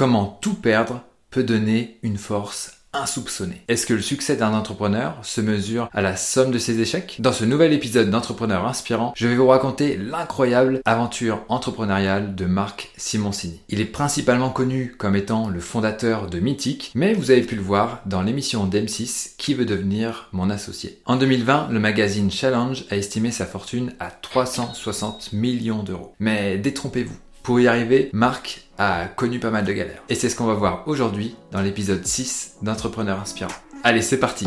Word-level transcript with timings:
Comment 0.00 0.38
tout 0.40 0.54
perdre 0.54 1.02
peut 1.30 1.42
donner 1.42 1.98
une 2.02 2.16
force 2.16 2.78
insoupçonné. 2.94 3.60
Est-ce 3.68 3.84
que 3.84 3.92
le 3.92 4.00
succès 4.00 4.34
d'un 4.34 4.54
entrepreneur 4.54 5.18
se 5.20 5.42
mesure 5.42 5.90
à 5.92 6.00
la 6.00 6.16
somme 6.16 6.52
de 6.52 6.58
ses 6.58 6.80
échecs? 6.80 7.16
Dans 7.18 7.34
ce 7.34 7.44
nouvel 7.44 7.74
épisode 7.74 8.08
d'Entrepreneur 8.08 8.66
inspirant, 8.66 9.12
je 9.14 9.28
vais 9.28 9.36
vous 9.36 9.48
raconter 9.48 9.98
l'incroyable 9.98 10.80
aventure 10.86 11.44
entrepreneuriale 11.50 12.34
de 12.34 12.46
Marc 12.46 12.92
Simoncini. 12.96 13.60
Il 13.68 13.82
est 13.82 13.84
principalement 13.84 14.48
connu 14.48 14.94
comme 14.96 15.16
étant 15.16 15.50
le 15.50 15.60
fondateur 15.60 16.28
de 16.28 16.40
Mythic, 16.40 16.92
mais 16.94 17.12
vous 17.12 17.30
avez 17.30 17.42
pu 17.42 17.54
le 17.54 17.60
voir 17.60 18.00
dans 18.06 18.22
l'émission 18.22 18.64
d'M6 18.64 19.34
Qui 19.36 19.52
veut 19.52 19.66
devenir 19.66 20.30
mon 20.32 20.48
associé? 20.48 21.02
En 21.04 21.16
2020, 21.16 21.68
le 21.70 21.78
magazine 21.78 22.30
Challenge 22.30 22.86
a 22.90 22.96
estimé 22.96 23.32
sa 23.32 23.44
fortune 23.44 23.92
à 24.00 24.10
360 24.10 25.34
millions 25.34 25.82
d'euros. 25.82 26.14
Mais 26.20 26.56
détrompez-vous, 26.56 27.18
pour 27.50 27.58
y 27.58 27.66
arriver, 27.66 28.10
Marc 28.12 28.68
a 28.78 29.06
connu 29.06 29.40
pas 29.40 29.50
mal 29.50 29.64
de 29.64 29.72
galères. 29.72 30.04
Et 30.08 30.14
c'est 30.14 30.28
ce 30.28 30.36
qu'on 30.36 30.46
va 30.46 30.54
voir 30.54 30.84
aujourd'hui 30.86 31.34
dans 31.50 31.60
l'épisode 31.60 32.06
6 32.06 32.58
d'Entrepreneur 32.62 33.18
Inspirant. 33.18 33.50
Allez, 33.82 34.02
c'est 34.02 34.20
parti 34.20 34.46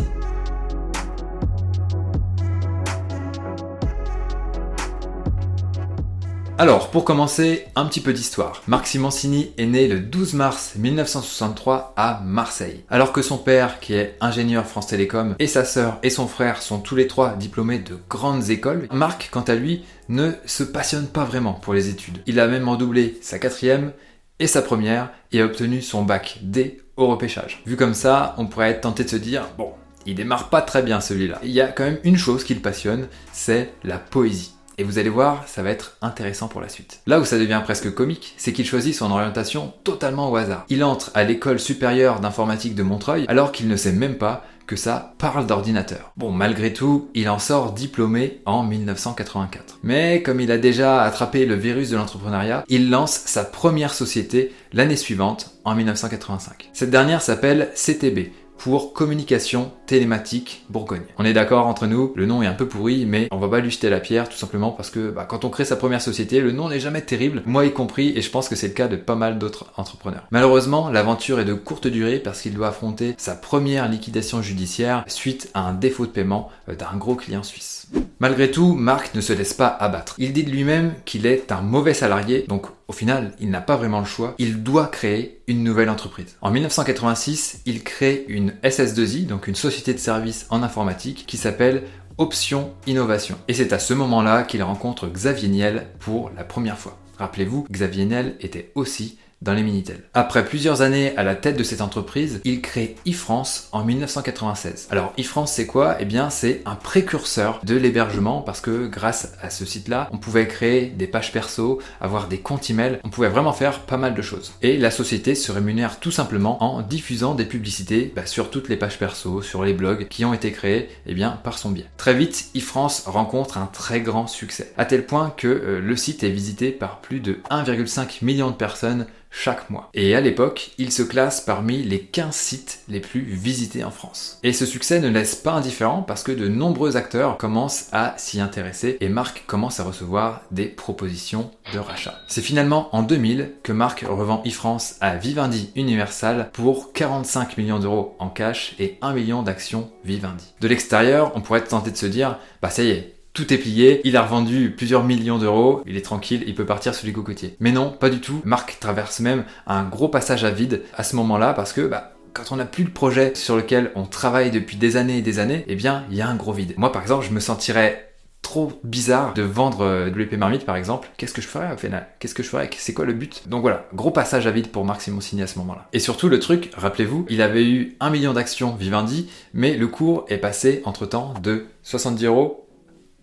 Alors, 6.63 6.91
pour 6.91 7.03
commencer, 7.03 7.65
un 7.75 7.85
petit 7.87 7.99
peu 7.99 8.13
d'histoire. 8.13 8.63
Marc 8.67 8.87
Simoncini 8.87 9.51
est 9.57 9.65
né 9.65 9.89
le 9.89 9.99
12 9.99 10.33
mars 10.35 10.75
1963 10.77 11.93
à 11.97 12.21
Marseille. 12.23 12.85
Alors 12.89 13.11
que 13.11 13.21
son 13.21 13.37
père, 13.37 13.81
qui 13.81 13.95
est 13.95 14.15
ingénieur 14.21 14.65
France 14.65 14.87
Télécom, 14.87 15.35
et 15.39 15.47
sa 15.47 15.65
sœur 15.65 15.99
et 16.03 16.09
son 16.09 16.25
frère 16.25 16.61
sont 16.61 16.79
tous 16.79 16.95
les 16.95 17.07
trois 17.07 17.35
diplômés 17.35 17.79
de 17.79 17.97
grandes 18.09 18.49
écoles, 18.49 18.87
Marc, 18.93 19.27
quant 19.29 19.41
à 19.41 19.55
lui, 19.55 19.83
ne 20.07 20.31
se 20.45 20.63
passionne 20.63 21.07
pas 21.07 21.25
vraiment 21.25 21.51
pour 21.51 21.73
les 21.73 21.89
études. 21.89 22.19
Il 22.27 22.39
a 22.39 22.47
même 22.47 22.69
redoublé 22.69 23.17
sa 23.21 23.39
quatrième 23.39 23.91
et 24.39 24.47
sa 24.47 24.61
première 24.61 25.11
et 25.33 25.41
a 25.41 25.45
obtenu 25.45 25.81
son 25.81 26.03
bac 26.03 26.39
D 26.43 26.81
au 26.95 27.07
repêchage. 27.07 27.61
Vu 27.65 27.75
comme 27.75 27.93
ça, 27.93 28.35
on 28.37 28.45
pourrait 28.45 28.69
être 28.69 28.79
tenté 28.79 29.03
de 29.03 29.09
se 29.09 29.17
dire, 29.17 29.49
bon, 29.57 29.73
il 30.05 30.15
démarre 30.15 30.49
pas 30.49 30.61
très 30.61 30.81
bien 30.81 31.01
celui-là. 31.01 31.39
Il 31.43 31.51
y 31.51 31.59
a 31.59 31.67
quand 31.67 31.83
même 31.83 31.99
une 32.05 32.17
chose 32.17 32.45
qui 32.45 32.53
le 32.53 32.61
passionne, 32.61 33.09
c'est 33.33 33.73
la 33.83 33.97
poésie. 33.97 34.53
Et 34.77 34.83
vous 34.83 34.97
allez 34.97 35.09
voir, 35.09 35.47
ça 35.47 35.63
va 35.63 35.69
être 35.69 35.97
intéressant 36.01 36.47
pour 36.47 36.61
la 36.61 36.69
suite. 36.69 37.01
Là 37.05 37.19
où 37.19 37.25
ça 37.25 37.37
devient 37.37 37.61
presque 37.63 37.93
comique, 37.93 38.33
c'est 38.37 38.53
qu'il 38.53 38.65
choisit 38.65 38.95
son 38.95 39.11
orientation 39.11 39.73
totalement 39.83 40.31
au 40.31 40.35
hasard. 40.35 40.65
Il 40.69 40.83
entre 40.83 41.11
à 41.13 41.23
l'école 41.23 41.59
supérieure 41.59 42.19
d'informatique 42.19 42.75
de 42.75 42.83
Montreuil 42.83 43.25
alors 43.27 43.51
qu'il 43.51 43.67
ne 43.67 43.75
sait 43.75 43.91
même 43.91 44.17
pas 44.17 44.45
que 44.65 44.75
ça 44.75 45.13
parle 45.17 45.45
d'ordinateur. 45.45 46.13
Bon, 46.17 46.31
malgré 46.31 46.73
tout, 46.73 47.09
il 47.13 47.29
en 47.29 47.39
sort 47.39 47.73
diplômé 47.73 48.41
en 48.45 48.63
1984. 48.63 49.79
Mais 49.83 50.21
comme 50.21 50.39
il 50.39 50.51
a 50.51 50.57
déjà 50.57 51.01
attrapé 51.01 51.45
le 51.45 51.55
virus 51.55 51.89
de 51.89 51.97
l'entrepreneuriat, 51.97 52.63
il 52.69 52.89
lance 52.89 53.11
sa 53.25 53.43
première 53.43 53.93
société 53.93 54.53
l'année 54.71 54.95
suivante, 54.95 55.51
en 55.65 55.75
1985. 55.75 56.69
Cette 56.73 56.89
dernière 56.89 57.21
s'appelle 57.21 57.69
CTB, 57.75 58.31
pour 58.63 58.93
communication 58.93 59.73
télématique 59.87 60.63
Bourgogne. 60.69 61.01
On 61.17 61.25
est 61.25 61.33
d'accord 61.33 61.67
entre 61.67 61.85
nous, 61.85 62.13
le 62.15 62.25
nom 62.25 62.41
est 62.41 62.47
un 62.47 62.53
peu 62.53 62.65
pourri, 62.65 63.05
mais 63.05 63.27
on 63.29 63.37
va 63.37 63.49
pas 63.49 63.59
lui 63.59 63.69
jeter 63.69 63.89
la 63.89 63.99
pierre 63.99 64.29
tout 64.29 64.37
simplement 64.37 64.71
parce 64.71 64.89
que 64.89 65.09
bah, 65.09 65.25
quand 65.27 65.43
on 65.43 65.49
crée 65.49 65.65
sa 65.65 65.75
première 65.75 66.01
société, 66.01 66.39
le 66.39 66.53
nom 66.53 66.69
n'est 66.69 66.79
jamais 66.79 67.01
terrible, 67.01 67.43
moi 67.45 67.65
y 67.65 67.73
compris, 67.73 68.13
et 68.15 68.21
je 68.21 68.29
pense 68.29 68.47
que 68.47 68.55
c'est 68.55 68.69
le 68.69 68.73
cas 68.73 68.87
de 68.87 68.95
pas 68.95 69.15
mal 69.15 69.37
d'autres 69.37 69.65
entrepreneurs. 69.75 70.23
Malheureusement, 70.31 70.89
l'aventure 70.89 71.41
est 71.41 71.45
de 71.45 71.53
courte 71.53 71.87
durée 71.87 72.19
parce 72.19 72.39
qu'il 72.39 72.53
doit 72.53 72.69
affronter 72.69 73.15
sa 73.17 73.35
première 73.35 73.89
liquidation 73.89 74.41
judiciaire 74.41 75.03
suite 75.07 75.49
à 75.53 75.67
un 75.67 75.73
défaut 75.73 76.05
de 76.05 76.11
paiement 76.11 76.49
euh, 76.69 76.75
d'un 76.75 76.95
gros 76.95 77.15
client 77.15 77.43
suisse. 77.43 77.87
Malgré 78.19 78.49
tout, 78.49 78.75
Marc 78.75 79.13
ne 79.13 79.19
se 79.19 79.33
laisse 79.33 79.53
pas 79.53 79.67
abattre. 79.67 80.15
Il 80.19 80.31
dit 80.31 80.45
de 80.45 80.49
lui-même 80.49 80.93
qu'il 81.03 81.25
est 81.25 81.51
un 81.51 81.59
mauvais 81.59 81.93
salarié, 81.93 82.45
donc 82.47 82.67
au 82.87 82.93
final, 82.93 83.33
il 83.39 83.49
n'a 83.49 83.61
pas 83.61 83.77
vraiment 83.77 83.99
le 83.99 84.05
choix. 84.05 84.35
Il 84.37 84.63
doit 84.63 84.87
créer 84.87 85.41
une 85.47 85.63
nouvelle 85.63 85.89
entreprise. 85.89 86.35
En 86.41 86.51
1986, 86.51 87.61
il 87.65 87.83
crée 87.83 88.25
une 88.27 88.51
SS2I, 88.63 89.25
donc 89.25 89.47
une 89.47 89.55
société 89.55 89.93
de 89.93 89.99
services 89.99 90.45
en 90.49 90.63
informatique, 90.63 91.25
qui 91.27 91.37
s'appelle 91.37 91.83
Option 92.17 92.73
Innovation. 92.85 93.37
Et 93.47 93.53
c'est 93.53 93.73
à 93.73 93.79
ce 93.79 93.93
moment-là 93.93 94.43
qu'il 94.43 94.63
rencontre 94.63 95.07
Xavier 95.07 95.49
Niel 95.49 95.87
pour 95.99 96.31
la 96.35 96.43
première 96.43 96.77
fois. 96.77 96.99
Rappelez-vous, 97.17 97.65
Xavier 97.71 98.05
Niel 98.05 98.35
était 98.41 98.71
aussi 98.75 99.17
dans 99.43 99.53
les 99.53 99.63
Minitel. 99.63 99.97
Après 100.13 100.45
plusieurs 100.45 100.81
années 100.81 101.15
à 101.17 101.23
la 101.23 101.35
tête 101.35 101.57
de 101.57 101.63
cette 101.63 101.81
entreprise, 101.81 102.41
il 102.43 102.61
crée 102.61 102.95
eFrance 103.05 103.67
en 103.71 103.83
1996. 103.83 104.87
Alors 104.89 105.13
eFrance 105.17 105.51
c'est 105.51 105.67
quoi? 105.67 105.97
Eh 105.99 106.05
bien 106.05 106.29
c'est 106.29 106.61
un 106.65 106.75
précurseur 106.75 107.59
de 107.63 107.75
l'hébergement 107.75 108.41
parce 108.41 108.61
que 108.61 108.87
grâce 108.87 109.33
à 109.41 109.49
ce 109.49 109.65
site-là, 109.65 110.09
on 110.11 110.17
pouvait 110.17 110.47
créer 110.47 110.87
des 110.87 111.07
pages 111.07 111.31
perso, 111.31 111.79
avoir 111.99 112.27
des 112.27 112.39
comptes 112.39 112.69
email, 112.69 112.99
on 113.03 113.09
pouvait 113.09 113.29
vraiment 113.29 113.53
faire 113.53 113.81
pas 113.81 113.97
mal 113.97 114.15
de 114.15 114.21
choses. 114.21 114.53
Et 114.61 114.77
la 114.77 114.91
société 114.91 115.35
se 115.35 115.51
rémunère 115.51 115.99
tout 115.99 116.11
simplement 116.11 116.63
en 116.63 116.81
diffusant 116.81 117.35
des 117.35 117.45
publicités 117.45 118.13
bah, 118.15 118.25
sur 118.25 118.49
toutes 118.49 118.69
les 118.69 118.77
pages 118.77 118.97
perso, 118.97 119.41
sur 119.41 119.63
les 119.63 119.73
blogs 119.73 120.07
qui 120.07 120.25
ont 120.25 120.33
été 120.33 120.51
créés 120.51 120.89
eh 121.05 121.13
bien, 121.13 121.31
par 121.43 121.57
son 121.57 121.71
biais. 121.71 121.85
Très 121.97 122.13
vite, 122.13 122.49
eFrance 122.55 123.03
rencontre 123.05 123.57
un 123.57 123.67
très 123.67 124.01
grand 124.01 124.27
succès, 124.27 124.73
à 124.77 124.85
tel 124.85 125.05
point 125.05 125.33
que 125.35 125.47
euh, 125.47 125.79
le 125.79 125.95
site 125.95 126.23
est 126.23 126.29
visité 126.29 126.71
par 126.71 127.01
plus 127.01 127.19
de 127.19 127.39
1,5 127.49 128.23
million 128.23 128.49
de 128.49 128.55
personnes 128.55 129.07
chaque 129.33 129.69
mois. 129.69 129.89
Et 129.93 130.15
à 130.15 130.21
l'époque, 130.21 130.71
il 130.77 130.91
se 130.91 131.01
classe 131.01 131.41
parmi 131.41 131.83
les 131.83 131.99
15 131.99 132.33
sites 132.33 132.79
les 132.87 132.99
plus 132.99 133.21
visités 133.21 133.83
en 133.83 133.91
France. 133.91 134.39
Et 134.43 134.53
ce 134.53 134.65
succès 134.65 134.99
ne 134.99 135.09
laisse 135.09 135.35
pas 135.35 135.53
indifférent 135.53 136.03
parce 136.03 136.23
que 136.23 136.31
de 136.31 136.47
nombreux 136.47 136.95
acteurs 136.95 137.37
commencent 137.37 137.87
à 137.91 138.13
s'y 138.17 138.39
intéresser 138.39 138.97
et 139.01 139.09
Marc 139.09 139.43
commence 139.47 139.79
à 139.79 139.83
recevoir 139.83 140.41
des 140.51 140.67
propositions 140.67 141.51
de 141.73 141.79
rachat. 141.79 142.15
C'est 142.27 142.41
finalement 142.41 142.95
en 142.95 143.01
2000 143.01 143.53
que 143.63 143.73
Marc 143.73 144.05
revend 144.07 144.43
eFrance 144.45 144.95
à 145.01 145.15
Vivendi 145.15 145.71
Universal 145.75 146.49
pour 146.53 146.93
45 146.93 147.57
millions 147.57 147.79
d'euros 147.79 148.15
en 148.19 148.29
cash 148.29 148.75
et 148.79 148.97
1 149.01 149.13
million 149.13 149.41
d'actions 149.41 149.89
Vivendi. 150.05 150.53
De 150.61 150.67
l'extérieur, 150.67 151.31
on 151.35 151.41
pourrait 151.41 151.59
être 151.59 151.69
tenté 151.69 151.91
de 151.91 151.97
se 151.97 152.05
dire, 152.05 152.37
bah 152.61 152.69
ça 152.69 152.83
y 152.83 152.89
est, 152.89 153.12
tout 153.33 153.51
est 153.51 153.57
plié, 153.57 154.01
il 154.03 154.15
a 154.15 154.21
revendu 154.21 154.71
plusieurs 154.77 155.03
millions 155.03 155.39
d'euros, 155.39 155.81
il 155.87 155.97
est 155.97 156.01
tranquille, 156.01 156.43
il 156.45 156.53
peut 156.53 156.65
partir 156.65 156.93
sur 156.93 157.07
les 157.07 157.13
cocotiers. 157.13 157.55
Mais 157.59 157.71
non, 157.71 157.89
pas 157.89 158.11
du 158.11 158.21
tout. 158.21 158.41
Marc 158.45 158.77
traverse 158.79 159.19
même 159.19 159.43
un 159.65 159.83
gros 159.83 160.07
passage 160.07 160.43
à 160.43 160.51
vide 160.51 160.83
à 160.95 161.03
ce 161.03 161.15
moment-là 161.15 161.53
parce 161.53 161.73
que 161.73 161.81
bah, 161.81 162.13
quand 162.33 162.51
on 162.51 162.57
n'a 162.57 162.65
plus 162.65 162.83
le 162.83 162.91
projet 162.91 163.33
sur 163.33 163.55
lequel 163.55 163.91
on 163.95 164.05
travaille 164.05 164.51
depuis 164.51 164.77
des 164.77 164.97
années 164.97 165.17
et 165.17 165.21
des 165.21 165.39
années, 165.39 165.65
eh 165.67 165.75
bien, 165.75 166.05
il 166.11 166.17
y 166.17 166.21
a 166.21 166.27
un 166.27 166.35
gros 166.35 166.53
vide. 166.53 166.75
Moi, 166.77 166.91
par 166.91 167.01
exemple, 167.01 167.25
je 167.25 167.31
me 167.31 167.39
sentirais 167.39 168.13
trop 168.43 168.73
bizarre 168.83 169.33
de 169.33 169.41
vendre 169.41 169.81
euh, 169.81 170.09
WP 170.09 170.33
Marmite 170.33 170.65
par 170.65 170.75
exemple. 170.75 171.09
Qu'est-ce 171.17 171.33
que 171.33 171.41
je 171.41 171.47
ferais 171.47 171.73
au 171.73 171.77
final 171.77 172.07
Qu'est-ce 172.19 172.35
que 172.35 172.43
je 172.43 172.49
ferais? 172.49 172.69
C'est 172.77 172.93
quoi 172.93 173.05
le 173.05 173.13
but? 173.13 173.47
Donc 173.47 173.61
voilà, 173.61 173.87
gros 173.95 174.11
passage 174.11 174.45
à 174.45 174.51
vide 174.51 174.67
pour 174.67 174.85
Marc 174.85 175.01
Simoncini 175.01 175.41
à 175.41 175.47
ce 175.47 175.57
moment-là. 175.59 175.87
Et 175.93 175.99
surtout 175.99 176.29
le 176.29 176.39
truc, 176.39 176.69
rappelez-vous, 176.75 177.25
il 177.29 177.41
avait 177.41 177.63
eu 177.63 177.95
un 177.99 178.11
million 178.11 178.33
d'actions 178.33 178.75
Vivendi, 178.75 179.29
mais 179.53 179.75
le 179.75 179.87
cours 179.87 180.25
est 180.27 180.37
passé 180.37 180.81
entre 180.85 181.05
temps 181.05 181.33
de 181.41 181.65
70 181.83 182.25
euros 182.25 182.62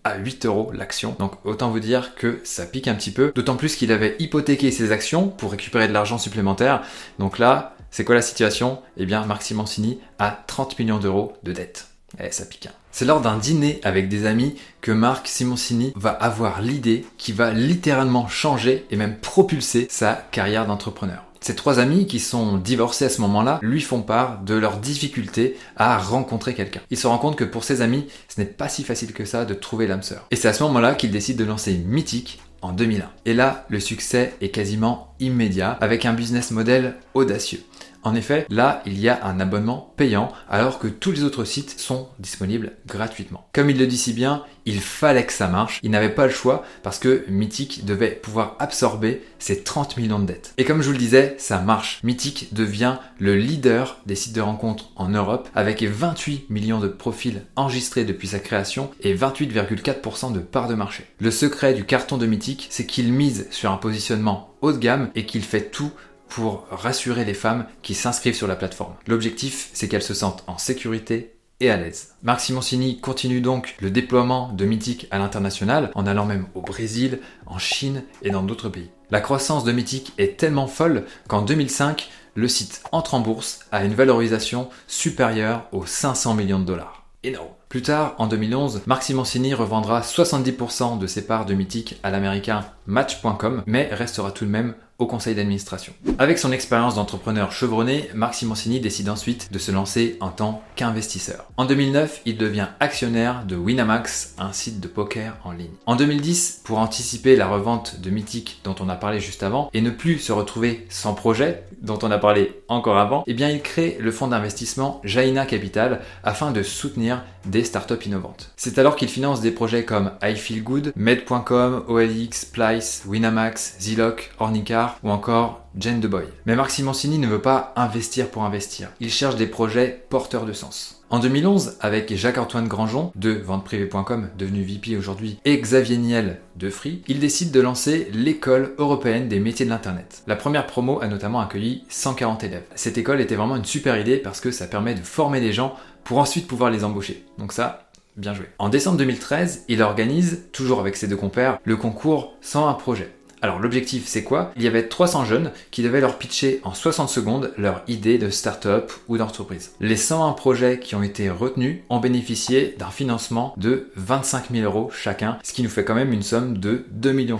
à 0.03 0.17
8 0.17 0.45
euros 0.45 0.71
l'action. 0.73 1.15
Donc 1.19 1.33
autant 1.45 1.69
vous 1.69 1.79
dire 1.79 2.15
que 2.15 2.39
ça 2.43 2.65
pique 2.65 2.87
un 2.87 2.95
petit 2.95 3.11
peu. 3.11 3.31
D'autant 3.35 3.55
plus 3.55 3.75
qu'il 3.75 3.91
avait 3.91 4.15
hypothéqué 4.19 4.71
ses 4.71 4.91
actions 4.91 5.27
pour 5.27 5.51
récupérer 5.51 5.87
de 5.87 5.93
l'argent 5.93 6.17
supplémentaire. 6.17 6.83
Donc 7.19 7.39
là, 7.39 7.75
c'est 7.91 8.05
quoi 8.05 8.15
la 8.15 8.21
situation? 8.21 8.81
Eh 8.97 9.05
bien, 9.05 9.25
Marc 9.25 9.43
Simoncini 9.43 9.99
a 10.19 10.43
30 10.47 10.79
millions 10.79 10.99
d'euros 10.99 11.33
de 11.43 11.51
dettes. 11.51 11.87
Eh, 12.19 12.31
ça 12.31 12.45
pique. 12.45 12.67
Hein. 12.67 12.73
C'est 12.91 13.05
lors 13.05 13.21
d'un 13.21 13.37
dîner 13.37 13.79
avec 13.83 14.09
des 14.09 14.25
amis 14.25 14.55
que 14.81 14.91
Marc 14.91 15.27
Simoncini 15.27 15.93
va 15.95 16.09
avoir 16.09 16.61
l'idée 16.61 17.05
qui 17.17 17.31
va 17.31 17.51
littéralement 17.51 18.27
changer 18.27 18.85
et 18.91 18.97
même 18.97 19.17
propulser 19.17 19.87
sa 19.89 20.13
carrière 20.31 20.65
d'entrepreneur. 20.65 21.23
Ses 21.43 21.55
trois 21.55 21.79
amis 21.79 22.05
qui 22.05 22.19
sont 22.19 22.57
divorcés 22.57 23.05
à 23.05 23.09
ce 23.09 23.19
moment-là 23.21 23.57
lui 23.63 23.81
font 23.81 24.03
part 24.03 24.43
de 24.43 24.53
leur 24.53 24.77
difficulté 24.77 25.57
à 25.75 25.97
rencontrer 25.97 26.53
quelqu'un. 26.53 26.81
Il 26.91 26.97
se 26.97 27.07
rend 27.07 27.17
compte 27.17 27.35
que 27.35 27.43
pour 27.43 27.63
ses 27.63 27.81
amis, 27.81 28.05
ce 28.29 28.39
n'est 28.39 28.45
pas 28.45 28.69
si 28.69 28.83
facile 28.83 29.11
que 29.11 29.25
ça 29.25 29.43
de 29.43 29.55
trouver 29.55 29.87
l'âme 29.87 30.03
sœur. 30.03 30.27
Et 30.29 30.35
c'est 30.35 30.47
à 30.47 30.53
ce 30.53 30.61
moment-là 30.61 30.93
qu'il 30.93 31.09
décide 31.09 31.37
de 31.37 31.43
lancer 31.43 31.73
Mythique 31.73 32.39
en 32.61 32.73
2001. 32.73 33.09
Et 33.25 33.33
là, 33.33 33.65
le 33.69 33.79
succès 33.79 34.35
est 34.39 34.49
quasiment 34.49 35.15
immédiat 35.19 35.79
avec 35.81 36.05
un 36.05 36.13
business 36.13 36.51
model 36.51 36.95
audacieux. 37.15 37.63
En 38.03 38.15
effet, 38.15 38.45
là, 38.49 38.81
il 38.85 38.99
y 38.99 39.09
a 39.09 39.25
un 39.25 39.39
abonnement 39.39 39.93
payant 39.97 40.31
alors 40.49 40.79
que 40.79 40.87
tous 40.87 41.11
les 41.11 41.23
autres 41.23 41.43
sites 41.43 41.79
sont 41.79 42.07
disponibles 42.19 42.73
gratuitement. 42.87 43.47
Comme 43.53 43.69
il 43.69 43.77
le 43.77 43.87
dit 43.87 43.97
si 43.97 44.13
bien, 44.13 44.43
il 44.65 44.79
fallait 44.79 45.25
que 45.25 45.33
ça 45.33 45.47
marche. 45.47 45.79
Il 45.83 45.91
n'avait 45.91 46.09
pas 46.09 46.25
le 46.25 46.31
choix 46.31 46.63
parce 46.83 46.99
que 46.99 47.25
Mythic 47.27 47.85
devait 47.85 48.11
pouvoir 48.11 48.55
absorber 48.59 49.21
ses 49.39 49.63
30 49.63 49.97
millions 49.97 50.19
de 50.19 50.25
dettes. 50.25 50.53
Et 50.57 50.65
comme 50.65 50.81
je 50.81 50.87
vous 50.87 50.93
le 50.93 50.97
disais, 50.97 51.35
ça 51.37 51.59
marche. 51.59 51.99
Mythic 52.03 52.53
devient 52.53 52.97
le 53.19 53.35
leader 53.35 53.97
des 54.05 54.15
sites 54.15 54.33
de 54.33 54.41
rencontres 54.41 54.91
en 54.95 55.09
Europe 55.09 55.49
avec 55.55 55.83
28 55.83 56.49
millions 56.49 56.79
de 56.79 56.87
profils 56.87 57.43
enregistrés 57.55 58.05
depuis 58.05 58.27
sa 58.27 58.39
création 58.39 58.91
et 59.01 59.15
28,4% 59.15 60.31
de 60.31 60.39
part 60.39 60.67
de 60.67 60.75
marché. 60.75 61.05
Le 61.19 61.31
secret 61.31 61.73
du 61.73 61.85
carton 61.85 62.17
de 62.17 62.25
Mythic, 62.25 62.67
c'est 62.69 62.85
qu'il 62.85 63.11
mise 63.13 63.47
sur 63.51 63.71
un 63.71 63.77
positionnement 63.77 64.53
haut 64.61 64.73
de 64.73 64.77
gamme 64.77 65.09
et 65.15 65.25
qu'il 65.25 65.41
fait 65.41 65.69
tout 65.71 65.91
pour 66.31 66.65
rassurer 66.71 67.25
les 67.25 67.33
femmes 67.33 67.65
qui 67.81 67.93
s'inscrivent 67.93 68.35
sur 68.35 68.47
la 68.47 68.55
plateforme. 68.55 68.95
L'objectif, 69.05 69.69
c'est 69.73 69.89
qu'elles 69.89 70.01
se 70.01 70.13
sentent 70.13 70.43
en 70.47 70.57
sécurité 70.57 71.35
et 71.59 71.69
à 71.69 71.77
l'aise. 71.77 72.13
Marc 72.23 72.39
Simoncini 72.39 72.99
continue 73.01 73.41
donc 73.41 73.75
le 73.81 73.91
déploiement 73.91 74.51
de 74.53 74.65
Mythic 74.65 75.07
à 75.11 75.19
l'international 75.19 75.91
en 75.93 76.07
allant 76.07 76.25
même 76.25 76.47
au 76.55 76.61
Brésil, 76.61 77.19
en 77.45 77.59
Chine 77.59 78.03
et 78.23 78.31
dans 78.31 78.43
d'autres 78.43 78.69
pays. 78.69 78.89
La 79.11 79.19
croissance 79.19 79.65
de 79.65 79.73
Mythic 79.73 80.13
est 80.17 80.37
tellement 80.37 80.67
folle 80.67 81.05
qu'en 81.27 81.41
2005, 81.41 82.09
le 82.35 82.47
site 82.47 82.81
entre 82.93 83.13
en 83.13 83.19
bourse 83.19 83.59
à 83.73 83.83
une 83.83 83.93
valorisation 83.93 84.69
supérieure 84.87 85.67
aux 85.73 85.85
500 85.85 86.33
millions 86.33 86.59
de 86.59 86.65
dollars. 86.65 87.05
Énorme. 87.23 87.49
Plus 87.69 87.83
tard, 87.83 88.15
en 88.17 88.27
2011, 88.27 88.81
Marc 88.85 89.03
Simoncini 89.03 89.53
revendra 89.53 90.01
70% 90.01 90.97
de 90.97 91.07
ses 91.07 91.25
parts 91.25 91.45
de 91.45 91.53
Mythique 91.53 91.99
à 92.03 92.09
l'américain 92.09 92.65
Match.com, 92.85 93.63
mais 93.65 93.89
restera 93.93 94.31
tout 94.31 94.45
de 94.45 94.49
même 94.49 94.73
conseil 95.05 95.35
d'administration. 95.35 95.93
Avec 96.19 96.37
son 96.37 96.51
expérience 96.51 96.95
d'entrepreneur 96.95 97.51
chevronné, 97.51 98.09
Marc 98.13 98.35
Simoncini 98.35 98.79
décide 98.79 99.09
ensuite 99.09 99.51
de 99.51 99.59
se 99.59 99.71
lancer 99.71 100.17
en 100.19 100.29
tant 100.29 100.63
qu'investisseur. 100.75 101.45
En 101.57 101.65
2009, 101.65 102.21
il 102.25 102.37
devient 102.37 102.67
actionnaire 102.79 103.45
de 103.45 103.55
Winamax, 103.55 104.35
un 104.37 104.53
site 104.53 104.79
de 104.79 104.87
poker 104.87 105.37
en 105.43 105.51
ligne. 105.51 105.71
En 105.85 105.95
2010, 105.95 106.61
pour 106.63 106.79
anticiper 106.79 107.35
la 107.35 107.47
revente 107.47 107.99
de 107.99 108.09
Mythique 108.09 108.61
dont 108.63 108.75
on 108.79 108.89
a 108.89 108.95
parlé 108.95 109.19
juste 109.19 109.43
avant 109.43 109.69
et 109.73 109.81
ne 109.81 109.89
plus 109.89 110.19
se 110.19 110.31
retrouver 110.31 110.85
sans 110.89 111.13
projet 111.13 111.63
dont 111.81 111.99
on 112.03 112.11
a 112.11 112.17
parlé 112.17 112.61
encore 112.67 112.97
avant, 112.97 113.23
eh 113.27 113.33
bien 113.33 113.49
il 113.49 113.61
crée 113.61 113.97
le 113.99 114.11
fonds 114.11 114.27
d'investissement 114.27 115.01
Jaina 115.03 115.45
Capital 115.45 116.01
afin 116.23 116.51
de 116.51 116.63
soutenir 116.63 117.23
des 117.45 117.63
startups 117.63 118.05
innovantes. 118.05 118.51
C'est 118.55 118.77
alors 118.77 118.95
qu'il 118.95 119.09
finance 119.09 119.41
des 119.41 119.51
projets 119.51 119.85
comme 119.85 120.11
I 120.23 120.35
Feel 120.35 120.63
Good, 120.63 120.93
Med.com, 120.95 121.83
OLX, 121.87 122.41
Splice, 122.41 123.03
Winamax, 123.07 123.75
Ziloc, 123.79 124.31
Ornicar 124.39 124.99
ou 125.03 125.09
encore 125.09 125.65
Jane 125.77 126.01
de 126.01 126.07
Boy. 126.07 126.25
Mais 126.45 126.55
Marc 126.55 126.71
Simoncini 126.71 127.17
ne 127.17 127.27
veut 127.27 127.41
pas 127.41 127.73
investir 127.75 128.29
pour 128.29 128.43
investir. 128.43 128.89
Il 128.99 129.09
cherche 129.09 129.35
des 129.35 129.47
projets 129.47 130.05
porteurs 130.09 130.45
de 130.45 130.53
sens. 130.53 131.01
En 131.11 131.19
2011, 131.19 131.75
avec 131.81 132.15
Jacques-Antoine 132.15 132.69
Grangeon 132.69 133.11
de 133.15 133.31
venteprivé.com, 133.31 134.29
devenu 134.37 134.63
VP 134.63 134.95
aujourd'hui, 134.95 135.39
et 135.43 135.59
Xavier 135.59 135.97
Niel 135.97 136.39
de 136.55 136.69
Free, 136.69 137.01
il 137.09 137.19
décide 137.19 137.51
de 137.51 137.59
lancer 137.59 138.09
l'école 138.13 138.73
européenne 138.77 139.27
des 139.27 139.41
métiers 139.41 139.65
de 139.65 139.71
l'Internet. 139.71 140.23
La 140.25 140.37
première 140.37 140.67
promo 140.67 141.01
a 141.01 141.07
notamment 141.07 141.41
accueilli 141.41 141.83
140 141.89 142.45
élèves. 142.45 142.63
Cette 142.75 142.97
école 142.97 143.19
était 143.19 143.35
vraiment 143.35 143.57
une 143.57 143.65
super 143.65 143.99
idée 143.99 144.17
parce 144.17 144.39
que 144.39 144.51
ça 144.51 144.67
permet 144.67 144.95
de 144.95 145.01
former 145.01 145.41
des 145.41 145.51
gens 145.51 145.75
pour 146.03 146.17
ensuite 146.17 146.47
pouvoir 146.47 146.71
les 146.71 146.83
embaucher. 146.83 147.25
Donc 147.37 147.53
ça, 147.53 147.91
bien 148.17 148.33
joué. 148.33 148.45
En 148.59 148.69
décembre 148.69 148.97
2013, 148.97 149.65
il 149.67 149.81
organise, 149.81 150.43
toujours 150.51 150.79
avec 150.79 150.95
ses 150.95 151.07
deux 151.07 151.17
compères, 151.17 151.59
le 151.63 151.77
concours 151.77 152.35
101 152.41 152.73
projets. 152.73 153.11
Alors 153.43 153.59
l'objectif 153.59 154.03
c'est 154.05 154.23
quoi? 154.23 154.51
Il 154.55 154.61
y 154.61 154.67
avait 154.67 154.87
300 154.87 155.25
jeunes 155.25 155.51
qui 155.71 155.81
devaient 155.81 155.99
leur 155.99 156.19
pitcher 156.19 156.61
en 156.63 156.75
60 156.75 157.09
secondes 157.09 157.51
leur 157.57 157.81
idée 157.87 158.19
de 158.19 158.29
start-up 158.29 158.91
ou 159.07 159.17
d'entreprise. 159.17 159.71
Les 159.79 159.95
101 159.95 160.33
projets 160.33 160.79
qui 160.79 160.93
ont 160.93 161.01
été 161.01 161.29
retenus 161.31 161.79
ont 161.89 161.99
bénéficié 161.99 162.75
d'un 162.77 162.91
financement 162.91 163.55
de 163.57 163.89
25 163.95 164.51
000 164.51 164.63
euros 164.63 164.91
chacun, 164.93 165.39
ce 165.41 165.53
qui 165.53 165.63
nous 165.63 165.69
fait 165.69 165.83
quand 165.83 165.95
même 165.95 166.13
une 166.13 166.21
somme 166.21 166.59
de 166.59 166.85
2,5 167.01 167.13
millions 167.13 167.39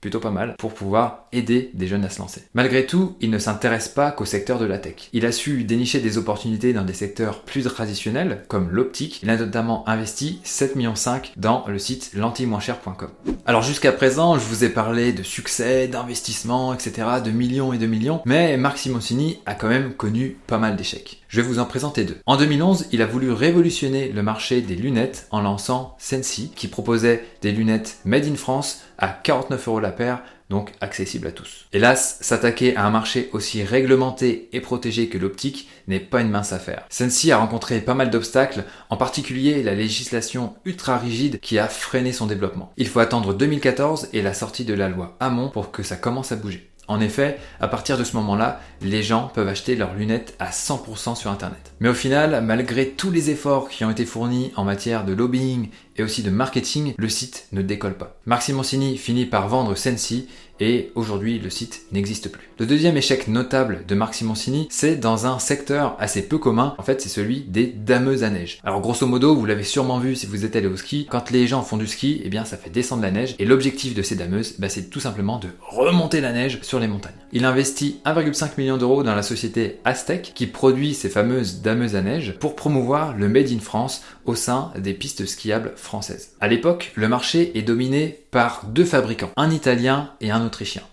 plutôt 0.00 0.20
pas 0.20 0.30
mal 0.30 0.54
pour 0.58 0.74
pouvoir 0.74 1.26
aider 1.32 1.70
des 1.74 1.86
jeunes 1.86 2.04
à 2.04 2.10
se 2.10 2.20
lancer. 2.20 2.42
Malgré 2.54 2.86
tout, 2.86 3.16
il 3.20 3.30
ne 3.30 3.38
s'intéresse 3.38 3.88
pas 3.88 4.10
qu'au 4.10 4.24
secteur 4.24 4.58
de 4.58 4.64
la 4.64 4.78
tech. 4.78 5.08
Il 5.12 5.26
a 5.26 5.32
su 5.32 5.64
dénicher 5.64 6.00
des 6.00 6.18
opportunités 6.18 6.72
dans 6.72 6.84
des 6.84 6.92
secteurs 6.92 7.42
plus 7.42 7.64
traditionnels 7.64 8.44
comme 8.48 8.70
l'optique. 8.70 9.20
Il 9.22 9.30
a 9.30 9.36
notamment 9.36 9.88
investi 9.88 10.40
7,5 10.44 10.76
millions 10.76 10.94
dans 11.36 11.64
le 11.66 11.78
site 11.78 12.10
l'anti-moins-cher.com. 12.14 13.10
Alors 13.46 13.62
jusqu'à 13.62 13.92
présent, 13.92 14.38
je 14.38 14.44
vous 14.44 14.64
ai 14.64 14.68
parlé 14.68 15.12
de 15.12 15.22
succès, 15.22 15.88
d'investissement, 15.88 16.74
etc., 16.74 17.06
de 17.24 17.30
millions 17.30 17.72
et 17.72 17.78
de 17.78 17.86
millions, 17.86 18.20
mais 18.24 18.56
Marc 18.56 18.78
Simoncini 18.78 19.38
a 19.46 19.54
quand 19.54 19.68
même 19.68 19.94
connu 19.94 20.36
pas 20.46 20.58
mal 20.58 20.76
d'échecs. 20.76 21.22
Je 21.28 21.40
vais 21.40 21.46
vous 21.46 21.58
en 21.58 21.66
présenter 21.66 22.04
deux. 22.04 22.16
En 22.24 22.36
2011, 22.36 22.86
il 22.92 23.02
a 23.02 23.06
voulu 23.06 23.30
révolutionner 23.30 24.08
le 24.08 24.22
marché 24.22 24.62
des 24.62 24.76
lunettes 24.76 25.26
en 25.30 25.42
lançant 25.42 25.94
Sensi, 25.98 26.52
qui 26.56 26.68
proposait 26.68 27.24
des 27.42 27.52
lunettes 27.52 27.98
made 28.04 28.26
in 28.26 28.36
France 28.36 28.82
à 28.98 29.08
49 29.08 29.68
euros 29.68 29.80
la 29.80 29.92
paire, 29.92 30.22
donc 30.50 30.72
accessible 30.80 31.28
à 31.28 31.32
tous. 31.32 31.66
Hélas, 31.72 32.18
s'attaquer 32.20 32.76
à 32.76 32.84
un 32.86 32.90
marché 32.90 33.28
aussi 33.32 33.62
réglementé 33.62 34.48
et 34.52 34.60
protégé 34.60 35.08
que 35.08 35.18
l'optique 35.18 35.68
n'est 35.86 36.00
pas 36.00 36.20
une 36.20 36.30
mince 36.30 36.52
affaire. 36.52 36.84
Sensi 36.88 37.32
a 37.32 37.38
rencontré 37.38 37.80
pas 37.80 37.94
mal 37.94 38.10
d'obstacles, 38.10 38.64
en 38.90 38.96
particulier 38.96 39.62
la 39.62 39.74
législation 39.74 40.54
ultra 40.64 40.98
rigide 40.98 41.38
qui 41.40 41.58
a 41.58 41.68
freiné 41.68 42.12
son 42.12 42.26
développement. 42.26 42.72
Il 42.76 42.88
faut 42.88 43.00
attendre 43.00 43.34
2014 43.34 44.08
et 44.12 44.22
la 44.22 44.34
sortie 44.34 44.64
de 44.64 44.74
la 44.74 44.88
loi 44.88 45.16
Hamon 45.20 45.48
pour 45.48 45.70
que 45.70 45.82
ça 45.82 45.96
commence 45.96 46.32
à 46.32 46.36
bouger. 46.36 46.67
En 46.88 47.00
effet, 47.00 47.38
à 47.60 47.68
partir 47.68 47.98
de 47.98 48.04
ce 48.04 48.16
moment-là, 48.16 48.60
les 48.80 49.02
gens 49.02 49.30
peuvent 49.34 49.48
acheter 49.48 49.76
leurs 49.76 49.94
lunettes 49.94 50.34
à 50.38 50.50
100% 50.50 51.14
sur 51.16 51.30
Internet. 51.30 51.72
Mais 51.80 51.90
au 51.90 51.94
final, 51.94 52.42
malgré 52.42 52.88
tous 52.88 53.10
les 53.10 53.30
efforts 53.30 53.68
qui 53.68 53.84
ont 53.84 53.90
été 53.90 54.06
fournis 54.06 54.52
en 54.56 54.64
matière 54.64 55.04
de 55.04 55.12
lobbying 55.12 55.68
et 55.96 56.02
aussi 56.02 56.22
de 56.22 56.30
marketing, 56.30 56.94
le 56.96 57.08
site 57.08 57.46
ne 57.52 57.60
décolle 57.60 57.98
pas. 57.98 58.16
Marc 58.24 58.42
Simoncini 58.42 58.96
finit 58.96 59.26
par 59.26 59.48
vendre 59.48 59.74
Sensi 59.74 60.28
et 60.60 60.90
aujourd'hui 60.94 61.38
le 61.38 61.50
site 61.50 61.82
n'existe 61.92 62.30
plus. 62.30 62.48
Le 62.58 62.66
deuxième 62.66 62.96
échec 62.96 63.28
notable 63.28 63.84
de 63.86 63.94
Marc 63.94 64.14
Simoncini, 64.14 64.66
c'est 64.70 64.96
dans 64.96 65.26
un 65.26 65.38
secteur 65.38 65.96
assez 65.98 66.22
peu 66.22 66.38
commun, 66.38 66.74
en 66.78 66.82
fait 66.82 67.00
c'est 67.00 67.08
celui 67.08 67.42
des 67.42 67.66
dameuses 67.66 68.24
à 68.24 68.30
neige. 68.30 68.60
Alors 68.64 68.80
grosso 68.80 69.06
modo, 69.06 69.34
vous 69.34 69.46
l'avez 69.46 69.62
sûrement 69.62 69.98
vu 69.98 70.16
si 70.16 70.26
vous 70.26 70.44
êtes 70.44 70.56
allé 70.56 70.66
au 70.66 70.76
ski, 70.76 71.06
quand 71.10 71.30
les 71.30 71.46
gens 71.46 71.62
font 71.62 71.76
du 71.76 71.86
ski, 71.86 72.20
eh 72.24 72.28
bien 72.28 72.44
ça 72.44 72.56
fait 72.56 72.70
descendre 72.70 73.02
la 73.02 73.10
neige 73.10 73.34
et 73.38 73.44
l'objectif 73.44 73.94
de 73.94 74.02
ces 74.02 74.16
dameuses, 74.16 74.54
bah, 74.58 74.68
c'est 74.68 74.90
tout 74.90 75.00
simplement 75.00 75.38
de 75.38 75.48
remonter 75.60 76.20
la 76.20 76.32
neige 76.32 76.60
sur 76.62 76.80
les 76.80 76.88
montagnes. 76.88 77.12
Il 77.32 77.44
investit 77.44 78.00
1,5 78.06 78.52
million 78.58 78.78
d'euros 78.78 79.02
dans 79.02 79.14
la 79.14 79.22
société 79.22 79.80
Aztec 79.84 80.32
qui 80.34 80.46
produit 80.46 80.94
ces 80.94 81.08
fameuses 81.08 81.60
dameuses 81.60 81.96
à 81.96 82.02
neige 82.02 82.34
pour 82.40 82.56
promouvoir 82.56 83.16
le 83.16 83.28
Made 83.28 83.50
in 83.52 83.60
France 83.60 84.02
au 84.24 84.34
sein 84.34 84.72
des 84.78 84.94
pistes 84.94 85.26
skiables 85.26 85.72
françaises. 85.76 86.32
À 86.40 86.48
l'époque, 86.48 86.92
le 86.94 87.08
marché 87.08 87.56
est 87.56 87.62
dominé 87.62 88.24
par 88.30 88.66
deux 88.66 88.84
fabricants, 88.84 89.30
un 89.36 89.50
italien 89.50 90.10
et 90.20 90.30
un 90.30 90.44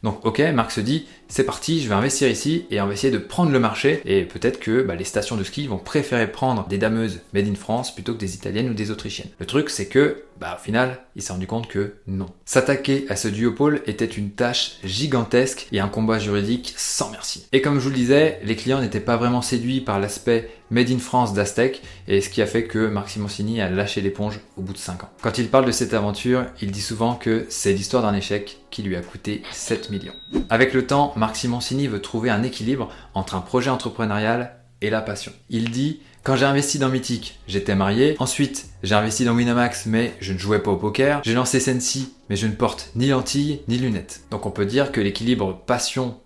Donc 0.03 0.25
ok, 0.25 0.39
Marc 0.53 0.71
se 0.71 0.81
dit, 0.81 1.05
c'est 1.27 1.43
parti, 1.43 1.81
je 1.81 1.89
vais 1.89 1.95
investir 1.95 2.27
ici 2.27 2.65
et 2.71 2.81
on 2.81 2.87
va 2.87 2.93
essayer 2.93 3.11
de 3.11 3.17
prendre 3.17 3.51
le 3.51 3.59
marché 3.59 4.01
et 4.05 4.23
peut-être 4.23 4.59
que 4.59 4.81
bah, 4.81 4.95
les 4.95 5.03
stations 5.03 5.37
de 5.37 5.43
ski 5.43 5.67
vont 5.67 5.77
préférer 5.77 6.31
prendre 6.31 6.67
des 6.67 6.77
dameuses 6.77 7.21
made 7.33 7.47
in 7.47 7.55
France 7.55 7.93
plutôt 7.93 8.13
que 8.13 8.19
des 8.19 8.35
italiennes 8.35 8.69
ou 8.69 8.73
des 8.73 8.91
autrichiennes. 8.91 9.29
Le 9.39 9.45
truc 9.45 9.69
c'est 9.69 9.87
que 9.87 10.23
bah, 10.39 10.57
au 10.59 10.63
final, 10.63 10.99
il 11.15 11.21
s'est 11.21 11.31
rendu 11.31 11.47
compte 11.47 11.67
que 11.67 11.93
non. 12.07 12.27
S'attaquer 12.43 13.05
à 13.09 13.15
ce 13.15 13.27
duopole 13.29 13.81
était 13.87 14.05
une 14.05 14.31
tâche 14.31 14.73
gigantesque 14.83 15.67
et 15.71 15.79
un 15.79 15.87
combat 15.87 16.19
juridique 16.19 16.73
sans 16.75 17.09
merci. 17.11 17.47
Et 17.53 17.61
comme 17.61 17.75
je 17.75 17.83
vous 17.85 17.89
le 17.89 17.95
disais, 17.95 18.39
les 18.43 18.55
clients 18.55 18.81
n'étaient 18.81 18.99
pas 18.99 19.17
vraiment 19.17 19.41
séduits 19.41 19.81
par 19.81 19.99
l'aspect 19.99 20.49
Made 20.71 20.91
in 20.91 20.99
France 20.99 21.33
d'Aztec 21.33 21.81
et 22.07 22.21
ce 22.21 22.29
qui 22.29 22.41
a 22.41 22.47
fait 22.47 22.65
que 22.65 22.87
Marc 22.87 23.09
Simoncini 23.09 23.61
a 23.61 23.69
lâché 23.69 24.01
l'éponge 24.01 24.39
au 24.57 24.61
bout 24.61 24.73
de 24.73 24.77
5 24.77 25.03
ans. 25.03 25.09
Quand 25.21 25.37
il 25.37 25.47
parle 25.47 25.65
de 25.65 25.71
cette 25.71 25.93
aventure, 25.93 26.45
il 26.61 26.71
dit 26.71 26.81
souvent 26.81 27.15
que 27.15 27.45
c'est 27.49 27.73
l'histoire 27.73 28.03
d'un 28.03 28.15
échec 28.15 28.59
qui 28.71 28.83
lui 28.83 28.95
a 28.95 29.01
coûté 29.01 29.43
7 29.51 29.89
millions. 29.89 30.13
Avec 30.49 30.73
le 30.73 30.85
temps, 30.87 31.13
Marc 31.15 31.35
Simoncini 31.35 31.87
veut 31.87 32.01
trouver 32.01 32.29
un 32.29 32.43
équilibre 32.43 32.89
entre 33.13 33.35
un 33.35 33.41
projet 33.41 33.69
entrepreneurial 33.69 34.57
et 34.81 34.89
la 34.89 35.01
passion. 35.01 35.31
Il 35.49 35.71
dit 35.71 36.01
quand 36.25 36.35
j'ai 36.35 36.45
investi 36.45 36.79
dans 36.79 36.89
Mythic, 36.89 37.39
j'étais 37.47 37.75
marié. 37.75 38.15
Ensuite, 38.17 38.69
j'ai 38.81 38.95
investi 38.95 39.25
dans 39.25 39.35
Winamax, 39.35 39.85
mais 39.85 40.15
je 40.19 40.33
ne 40.33 40.39
jouais 40.39 40.57
pas 40.57 40.71
au 40.71 40.75
poker. 40.75 41.21
J'ai 41.23 41.35
lancé 41.35 41.59
Sensi, 41.59 42.15
mais 42.31 42.35
je 42.35 42.47
ne 42.47 42.53
porte 42.53 42.89
ni 42.95 43.09
lentilles 43.09 43.59
ni 43.67 43.77
lunettes. 43.77 44.21
Donc 44.31 44.47
on 44.47 44.49
peut 44.49 44.65
dire 44.65 44.91
que 44.91 44.99
l'équilibre 44.99 45.61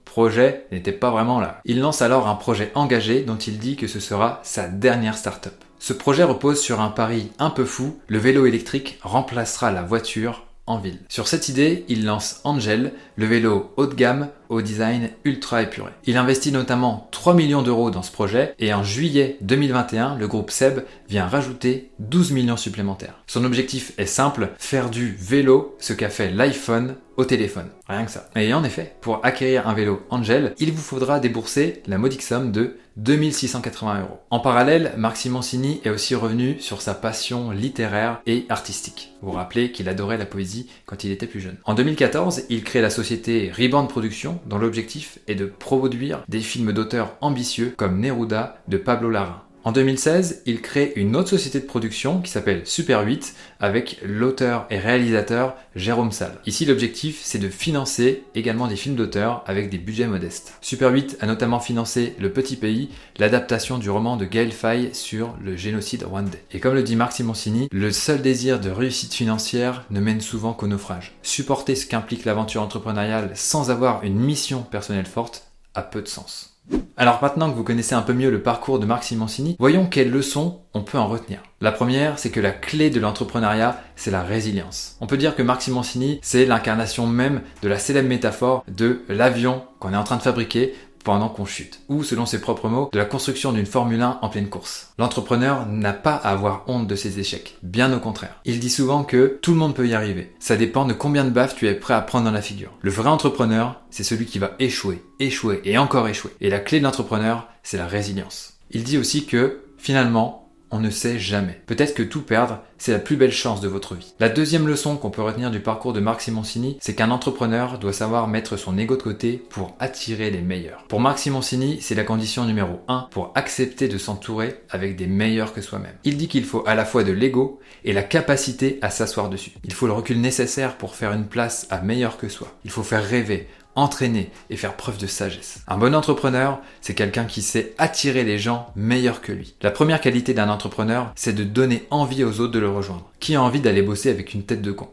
passion-projet 0.10 0.66
n'était 0.72 0.92
pas 0.92 1.12
vraiment 1.12 1.40
là. 1.40 1.62
Il 1.66 1.80
lance 1.80 2.02
alors 2.02 2.28
un 2.28 2.36
projet 2.36 2.72
engagé 2.76 3.22
dont 3.22 3.38
il 3.38 3.60
dit 3.60 3.76
que 3.76 3.88
ce 3.88 4.00
sera 4.00 4.40
sa 4.44 4.68
dernière 4.68 5.18
start-up. 5.18 5.54
Ce 5.80 5.94
projet 5.94 6.24
repose 6.24 6.60
sur 6.60 6.82
un 6.82 6.90
pari 6.90 7.32
un 7.40 7.50
peu 7.50 7.64
fou, 7.64 8.00
le 8.08 8.18
vélo 8.18 8.46
électrique 8.46 9.00
remplacera 9.02 9.72
la 9.72 9.84
voiture 9.84 10.46
en 10.66 10.78
ville. 10.78 11.00
Sur 11.10 11.28
cette 11.28 11.48
idée, 11.48 11.86
il 11.88 12.06
lance 12.06 12.42
Angel, 12.44 12.94
le 13.16 13.26
vélo 13.26 13.72
haut 13.78 13.86
de 13.86 13.96
gamme 13.96 14.30
au 14.50 14.62
design 14.62 15.10
ultra 15.24 15.62
épuré. 15.62 15.92
Il 16.06 16.18
investit 16.18 16.52
notamment 16.52 17.08
3 17.12 17.34
millions 17.34 17.62
d'euros 17.62 17.92
dans 17.92 18.02
ce 18.02 18.12
projet 18.12 18.54
et 18.60 18.74
en 18.74 18.84
juillet 18.84 19.38
2021, 19.42 20.16
le 20.16 20.28
groupe 20.28 20.52
Seb 20.52 20.82
vient 21.08 21.28
rajouter 21.28 21.92
12 22.00 22.32
millions 22.32 22.58
supplémentaires. 22.58 23.24
Son 23.28 23.46
objectif 23.46 23.94
est 23.98 24.06
simple, 24.06 24.50
faire 24.58 24.90
du 24.90 25.16
vélo 25.20 25.78
ce 25.80 25.94
qu'a 25.94 26.10
fait 26.10 26.32
l'iPhone 26.32 26.96
au 27.20 27.26
téléphone. 27.26 27.68
Rien 27.88 28.06
que 28.06 28.12
ça. 28.12 28.30
Et 28.38 28.54
en 28.54 28.64
effet, 28.64 28.96
pour 29.02 29.26
acquérir 29.26 29.68
un 29.68 29.74
vélo 29.74 30.02
Angel, 30.10 30.54
il 30.58 30.72
vous 30.72 30.82
faudra 30.82 31.20
débourser 31.20 31.84
la 31.86 31.98
modique 31.98 32.22
somme 32.22 32.54
de 32.54 32.78
2680 32.96 34.02
euros. 34.02 34.20
En 34.30 34.40
parallèle, 34.40 34.94
Marc 34.98 35.18
Simoncini 35.18 35.82
est 35.84 35.90
aussi 35.90 36.16
revenu 36.16 36.60
sur 36.60 36.82
sa 36.82 36.94
passion 36.94 37.52
littéraire 37.52 38.22
et 38.26 38.46
artistique. 38.48 39.12
Vous 39.22 39.32
vous 39.32 39.38
rappelez 39.38 39.72
qu'il 39.72 39.90
adorait 39.90 40.18
la 40.18 40.26
poésie 40.26 40.70
quand 40.86 41.04
il 41.04 41.12
était 41.12 41.28
plus 41.28 41.42
jeune. 41.42 41.58
En 41.66 41.74
2014, 41.74 42.44
il 42.50 42.64
crée 42.64 42.82
la 42.82 42.90
société 42.90 43.52
Rebound 43.58 43.90
Productions 43.90 44.39
dont 44.46 44.58
l'objectif 44.58 45.20
est 45.28 45.36
de 45.36 45.46
produire 45.46 46.24
des 46.28 46.42
films 46.42 46.74
d'auteurs 46.74 47.16
ambitieux 47.22 47.74
comme 47.78 48.00
Neruda 48.00 48.62
de 48.68 48.78
Pablo 48.78 49.10
Larraín. 49.10 49.42
En 49.66 49.74
2016, 49.74 50.44
il 50.46 50.62
crée 50.62 50.94
une 50.96 51.18
autre 51.18 51.32
société 51.32 51.60
de 51.60 51.66
production 51.66 52.22
qui 52.22 52.32
s'appelle 52.32 52.62
Super 52.66 53.06
8 53.06 53.36
avec 53.60 54.00
l'auteur 54.06 54.66
et 54.70 54.80
réalisateur 54.80 55.56
Jérôme 55.76 56.14
Salle. 56.14 56.38
Ici, 56.46 56.66
l'objectif, 56.66 57.20
c'est 57.24 57.40
de 57.40 57.50
financer 57.50 58.24
également 58.36 58.68
des 58.68 58.78
films 58.78 58.96
d'auteur 58.96 59.44
avec 59.48 59.70
des 59.70 59.78
budgets 59.78 60.08
modestes. 60.08 60.54
Super 60.62 60.92
8 60.92 61.18
a 61.20 61.26
notamment 61.26 61.60
financé 61.60 62.16
Le 62.20 62.32
Petit 62.32 62.56
Pays, 62.56 62.90
l'adaptation 63.18 63.78
du 63.78 63.90
roman 63.90 64.16
de 64.16 64.24
Gaël 64.24 64.54
Faye 64.54 64.92
sur 64.94 65.36
le 65.44 65.58
génocide 65.58 66.04
rwandais. 66.04 66.44
Et 66.54 66.62
comme 66.62 66.76
le 66.76 66.84
dit 66.84 66.96
Marc 66.96 67.12
Simoncini, 67.12 67.68
le 67.74 67.92
seul 67.92 68.22
désir 68.22 68.62
de 68.62 68.70
réussite 68.70 69.14
financière 69.14 69.84
ne 69.90 70.00
mène 70.00 70.22
souvent 70.22 70.54
qu'au 70.54 70.68
naufrage. 70.68 71.18
Supporter 71.22 71.76
ce 71.76 71.86
qu'implique 71.86 72.24
l'aventure 72.24 72.62
entrepreneuriale 72.62 73.32
sans 73.36 73.72
avoir 73.72 74.04
une 74.04 74.20
mission 74.20 74.62
personnelle 74.62 75.06
forte 75.06 75.52
a 75.76 75.82
peu 75.82 76.02
de 76.02 76.08
sens. 76.08 76.59
Alors 76.98 77.20
maintenant 77.22 77.50
que 77.50 77.56
vous 77.56 77.64
connaissez 77.64 77.96
un 77.96 78.02
peu 78.02 78.12
mieux 78.12 78.30
le 78.30 78.42
parcours 78.42 78.78
de 78.78 78.86
Marc 78.86 79.06
Simoncini, 79.06 79.56
voyons 79.58 79.86
quelles 79.86 80.12
leçons 80.12 80.60
on 80.74 80.82
peut 80.82 80.98
en 80.98 81.08
retenir. 81.08 81.42
La 81.62 81.72
première, 81.72 82.20
c'est 82.20 82.30
que 82.30 82.42
la 82.42 82.52
clé 82.52 82.90
de 82.90 83.00
l'entrepreneuriat, 83.00 83.82
c'est 83.96 84.12
la 84.12 84.22
résilience. 84.22 84.98
On 85.00 85.08
peut 85.08 85.16
dire 85.16 85.36
que 85.36 85.42
Marc 85.42 85.62
Simoncini, 85.62 86.20
c'est 86.22 86.46
l'incarnation 86.46 87.08
même 87.08 87.42
de 87.64 87.70
la 87.70 87.80
célèbre 87.80 88.10
métaphore 88.10 88.66
de 88.68 89.04
l'avion 89.08 89.64
qu'on 89.80 89.94
est 89.94 89.98
en 89.98 90.04
train 90.04 90.18
de 90.18 90.22
fabriquer 90.22 90.74
pendant 91.10 91.30
qu'on 91.30 91.46
chute, 91.46 91.80
ou 91.90 92.04
selon 92.04 92.28
ses 92.28 92.40
propres 92.40 92.70
mots, 92.70 92.88
de 92.94 93.00
la 93.00 93.04
construction 93.04 93.52
d'une 93.52 93.66
Formule 93.66 94.00
1 94.00 94.20
en 94.22 94.30
pleine 94.30 94.48
course. 94.48 94.94
L'entrepreneur 95.00 95.66
n'a 95.66 95.92
pas 95.92 96.14
à 96.14 96.30
avoir 96.30 96.66
honte 96.68 96.86
de 96.86 96.96
ses 96.96 97.18
échecs, 97.18 97.58
bien 97.64 97.92
au 97.92 98.00
contraire. 98.00 98.40
Il 98.46 98.60
dit 98.60 98.70
souvent 98.70 99.04
que 99.04 99.40
tout 99.42 99.50
le 99.50 99.58
monde 99.58 99.74
peut 99.74 99.88
y 99.88 99.96
arriver. 99.96 100.32
Ça 100.38 100.56
dépend 100.56 100.86
de 100.86 100.94
combien 100.94 101.26
de 101.26 101.32
baffes 101.32 101.56
tu 101.56 101.68
es 101.68 101.74
prêt 101.74 101.96
à 101.96 102.02
prendre 102.02 102.26
dans 102.26 102.32
la 102.32 102.44
figure. 102.44 102.74
Le 102.82 102.92
vrai 102.92 103.10
entrepreneur, 103.10 103.82
c'est 103.90 104.04
celui 104.04 104.28
qui 104.28 104.38
va 104.38 104.52
échouer, 104.60 105.04
échouer 105.20 105.62
et 105.64 105.80
encore 105.80 106.08
échouer. 106.08 106.30
Et 106.42 106.52
la 106.52 106.60
clé 106.60 106.78
de 106.78 106.84
l'entrepreneur, 106.84 107.48
c'est 107.64 107.78
la 107.78 107.88
résilience. 107.88 108.60
Il 108.70 108.84
dit 108.84 109.00
aussi 109.00 109.26
que, 109.26 109.62
finalement, 109.80 110.39
on 110.72 110.80
ne 110.80 110.90
sait 110.90 111.20
jamais. 111.20 111.62
Peut-être 111.66 111.94
que 111.94 112.04
tout 112.04 112.22
perdre, 112.22 112.60
c'est 112.78 112.92
la 112.92 113.00
plus 113.00 113.18
belle 113.18 113.32
chance 113.32 113.62
de 113.62 113.68
votre 113.68 113.96
vie. 113.96 114.14
La 114.20 114.30
deuxième 114.30 114.68
leçon 114.68 114.98
qu'on 114.98 115.10
peut 115.10 115.22
retenir 115.22 115.52
du 115.52 115.60
parcours 115.60 115.94
de 115.94 116.00
Marc 116.00 116.22
Simoncini, 116.22 116.78
c'est 116.80 116.96
qu'un 116.96 117.12
entrepreneur 117.12 117.78
doit 117.78 117.94
savoir 117.94 118.28
mettre 118.28 118.58
son 118.58 118.78
ego 118.78 118.96
de 118.96 119.02
côté 119.02 119.44
pour 119.50 119.76
attirer 119.80 120.32
les 120.32 120.42
meilleurs. 120.42 120.86
Pour 120.88 121.02
Marc 121.02 121.20
Simoncini, 121.20 121.80
c'est 121.82 121.96
la 121.96 122.04
condition 122.04 122.46
numéro 122.46 122.80
1 122.88 123.08
pour 123.12 123.32
accepter 123.36 123.88
de 123.88 123.98
s'entourer 123.98 124.62
avec 124.70 124.96
des 124.96 125.08
meilleurs 125.08 125.54
que 125.54 125.62
soi-même. 125.62 125.96
Il 126.04 126.18
dit 126.18 126.28
qu'il 126.28 126.46
faut 126.46 126.64
à 126.66 126.76
la 126.76 126.86
fois 126.86 127.04
de 127.04 127.12
l'ego 127.12 127.60
et 127.84 127.94
la 127.94 128.04
capacité 128.04 128.80
à 128.82 128.90
s'asseoir 128.90 129.30
dessus. 129.30 129.52
Il 129.64 129.74
faut 129.74 129.88
le 129.88 129.94
recul 129.94 130.22
nécessaire 130.22 130.78
pour 130.78 130.96
faire 130.96 131.14
une 131.14 131.28
place 131.28 131.68
à 131.70 131.82
meilleur 131.82 132.18
que 132.18 132.30
soi. 132.30 132.48
Il 132.64 132.72
faut 132.72 132.84
faire 132.84 133.04
rêver, 133.04 133.48
entraîner 133.76 134.32
et 134.50 134.58
faire 134.58 134.76
preuve 134.76 134.98
de 134.98 135.08
sagesse. 135.08 135.62
Un 135.68 135.78
bon 135.78 135.96
entrepreneur, 135.96 136.60
c'est 136.82 136.94
quelqu'un 136.94 137.26
qui 137.26 137.42
sait 137.42 137.74
attirer 137.78 138.24
les 138.24 138.38
gens 138.38 138.72
meilleurs 138.76 139.22
que 139.22 139.32
lui. 139.32 139.56
La 139.62 139.72
première 139.72 140.02
qualité 140.02 140.34
d'un 140.34 140.50
entrepreneur, 140.50 141.12
c'est 141.16 141.34
de 141.34 141.44
donner 141.44 141.88
envie 141.90 142.24
aux 142.24 142.40
autres 142.40 142.54
de 142.54 142.60
le 142.60 142.70
rejoindre. 142.70 143.10
Qui 143.20 143.36
a 143.36 143.42
envie 143.42 143.62
d'aller 143.62 143.82
bosser 143.82 144.10
avec 144.10 144.34
une 144.34 144.44
tête 144.44 144.62
de 144.62 144.72
con? 144.72 144.90